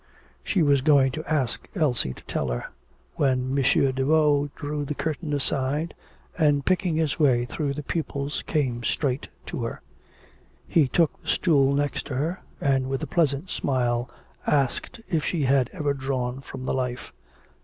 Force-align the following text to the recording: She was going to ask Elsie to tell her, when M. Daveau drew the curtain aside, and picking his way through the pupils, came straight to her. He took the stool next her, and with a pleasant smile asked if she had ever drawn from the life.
She 0.43 0.63
was 0.63 0.81
going 0.81 1.11
to 1.11 1.31
ask 1.31 1.69
Elsie 1.75 2.15
to 2.15 2.23
tell 2.23 2.47
her, 2.47 2.65
when 3.17 3.55
M. 3.55 3.93
Daveau 3.93 4.49
drew 4.55 4.83
the 4.83 4.95
curtain 4.95 5.31
aside, 5.31 5.93
and 6.35 6.65
picking 6.65 6.95
his 6.95 7.19
way 7.19 7.45
through 7.45 7.75
the 7.75 7.83
pupils, 7.83 8.41
came 8.47 8.83
straight 8.83 9.27
to 9.45 9.61
her. 9.63 9.79
He 10.67 10.87
took 10.87 11.21
the 11.21 11.27
stool 11.29 11.73
next 11.75 12.07
her, 12.07 12.41
and 12.59 12.89
with 12.89 13.03
a 13.03 13.05
pleasant 13.05 13.51
smile 13.51 14.09
asked 14.47 14.99
if 15.07 15.23
she 15.23 15.43
had 15.43 15.69
ever 15.71 15.93
drawn 15.93 16.41
from 16.41 16.65
the 16.65 16.73
life. 16.73 17.13